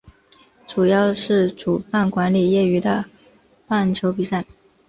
[0.65, 3.05] 主要是主办管理业余的
[3.67, 4.43] 棒球比赛。